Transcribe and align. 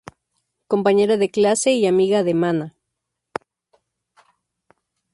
Compañera 0.71 1.15
de 1.15 1.29
clase 1.29 1.73
y 1.73 1.85
amiga 1.85 2.23
de 2.23 2.33
Mana. 2.33 2.75